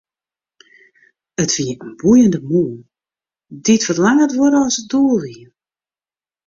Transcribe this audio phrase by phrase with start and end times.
[1.43, 2.79] It wie in boeiende moarn,
[3.63, 5.43] dy't wat langer duorre as it doel wie.